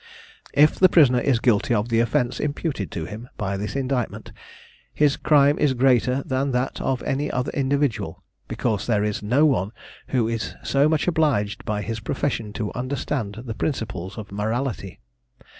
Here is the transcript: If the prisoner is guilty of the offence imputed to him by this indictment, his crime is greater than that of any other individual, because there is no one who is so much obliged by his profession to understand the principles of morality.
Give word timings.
If 0.55 0.79
the 0.79 0.89
prisoner 0.89 1.19
is 1.19 1.37
guilty 1.39 1.75
of 1.75 1.89
the 1.89 1.99
offence 1.99 2.39
imputed 2.39 2.89
to 2.89 3.05
him 3.05 3.29
by 3.37 3.55
this 3.55 3.75
indictment, 3.75 4.31
his 4.91 5.15
crime 5.15 5.59
is 5.59 5.75
greater 5.75 6.23
than 6.25 6.49
that 6.53 6.81
of 6.81 7.03
any 7.03 7.29
other 7.29 7.51
individual, 7.51 8.23
because 8.47 8.87
there 8.87 9.03
is 9.03 9.21
no 9.21 9.45
one 9.45 9.71
who 10.07 10.27
is 10.27 10.55
so 10.63 10.89
much 10.89 11.07
obliged 11.07 11.65
by 11.65 11.83
his 11.83 11.99
profession 11.99 12.51
to 12.53 12.73
understand 12.73 13.43
the 13.45 13.53
principles 13.53 14.17
of 14.17 14.31
morality. 14.31 14.99